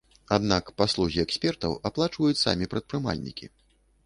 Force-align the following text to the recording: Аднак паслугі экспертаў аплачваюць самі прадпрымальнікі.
Аднак 0.35 0.71
паслугі 0.81 1.19
экспертаў 1.25 1.75
аплачваюць 1.91 2.41
самі 2.45 2.65
прадпрымальнікі. 2.73 3.45